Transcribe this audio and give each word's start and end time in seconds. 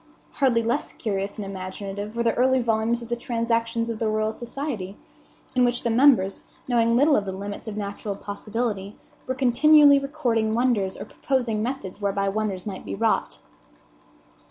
Hardly 0.31 0.63
less 0.63 0.93
curious 0.93 1.37
and 1.37 1.45
imaginative 1.45 2.15
were 2.15 2.23
the 2.23 2.33
early 2.33 2.59
volumes 2.59 3.03
of 3.03 3.09
the 3.09 3.15
Transactions 3.15 3.87
of 3.87 3.99
the 3.99 4.09
Royal 4.09 4.33
Society, 4.33 4.97
in 5.55 5.63
which 5.63 5.83
the 5.83 5.91
members, 5.91 6.41
knowing 6.67 6.95
little 6.95 7.15
of 7.15 7.25
the 7.25 7.31
limits 7.31 7.67
of 7.67 7.77
natural 7.77 8.15
possibility, 8.15 8.97
were 9.27 9.35
continually 9.35 9.99
recording 9.99 10.55
wonders 10.55 10.97
or 10.97 11.05
proposing 11.05 11.61
methods 11.61 12.01
whereby 12.01 12.29
wonders 12.29 12.65
might 12.65 12.83
be 12.83 12.95
wrought. 12.95 13.37